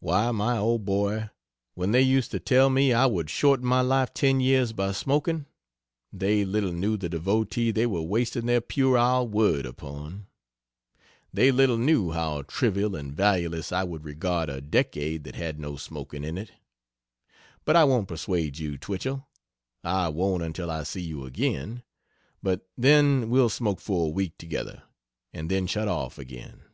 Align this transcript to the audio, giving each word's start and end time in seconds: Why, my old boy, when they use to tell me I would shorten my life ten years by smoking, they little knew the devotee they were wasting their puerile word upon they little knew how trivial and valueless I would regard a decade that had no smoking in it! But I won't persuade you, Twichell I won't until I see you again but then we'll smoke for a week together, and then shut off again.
Why, 0.00 0.30
my 0.30 0.58
old 0.58 0.84
boy, 0.84 1.30
when 1.72 1.92
they 1.92 2.02
use 2.02 2.28
to 2.28 2.38
tell 2.38 2.68
me 2.68 2.92
I 2.92 3.06
would 3.06 3.30
shorten 3.30 3.64
my 3.66 3.80
life 3.80 4.12
ten 4.12 4.38
years 4.38 4.74
by 4.74 4.92
smoking, 4.92 5.46
they 6.12 6.44
little 6.44 6.72
knew 6.74 6.98
the 6.98 7.08
devotee 7.08 7.70
they 7.70 7.86
were 7.86 8.02
wasting 8.02 8.44
their 8.44 8.60
puerile 8.60 9.26
word 9.26 9.64
upon 9.64 10.26
they 11.32 11.50
little 11.50 11.78
knew 11.78 12.10
how 12.10 12.42
trivial 12.42 12.94
and 12.94 13.14
valueless 13.16 13.72
I 13.72 13.84
would 13.84 14.04
regard 14.04 14.50
a 14.50 14.60
decade 14.60 15.24
that 15.24 15.36
had 15.36 15.58
no 15.58 15.76
smoking 15.76 16.24
in 16.24 16.36
it! 16.36 16.52
But 17.64 17.74
I 17.74 17.84
won't 17.84 18.06
persuade 18.08 18.58
you, 18.58 18.76
Twichell 18.76 19.26
I 19.82 20.10
won't 20.10 20.42
until 20.42 20.70
I 20.70 20.82
see 20.82 21.00
you 21.00 21.24
again 21.24 21.82
but 22.42 22.68
then 22.76 23.30
we'll 23.30 23.48
smoke 23.48 23.80
for 23.80 24.08
a 24.08 24.10
week 24.10 24.36
together, 24.36 24.82
and 25.32 25.50
then 25.50 25.66
shut 25.66 25.88
off 25.88 26.18
again. 26.18 26.64